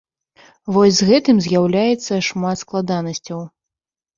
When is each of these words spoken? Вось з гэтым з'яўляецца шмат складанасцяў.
Вось 0.77 0.95
з 0.99 1.07
гэтым 1.09 1.41
з'яўляецца 1.47 2.19
шмат 2.31 2.57
складанасцяў. 2.63 3.39